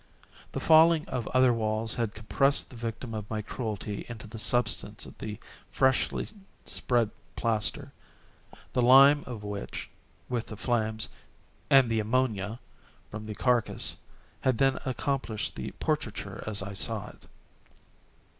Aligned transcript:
The 0.53 0.59
falling 0.59 1.07
of 1.07 1.27
other 1.27 1.53
walls 1.53 1.93
had 1.93 2.15
compressed 2.15 2.71
the 2.71 2.75
victim 2.75 3.13
of 3.13 3.29
my 3.29 3.43
cruelty 3.43 4.03
into 4.09 4.25
the 4.25 4.39
substance 4.39 5.05
of 5.05 5.15
the 5.19 5.37
freshly 5.69 6.27
spread 6.65 7.11
plaster; 7.35 7.91
the 8.73 8.81
lime 8.81 9.23
of 9.27 9.43
which, 9.43 9.91
with 10.27 10.47
the 10.47 10.57
flames, 10.57 11.07
and 11.69 11.87
the 11.87 11.99
ammonia 11.99 12.59
from 13.11 13.25
the 13.25 13.35
carcass, 13.35 13.95
had 14.39 14.57
then 14.57 14.79
accomplished 14.87 15.55
the 15.55 15.69
portraiture 15.73 16.43
as 16.47 16.63
I 16.63 16.73
saw 16.73 17.09
it. 17.09 17.27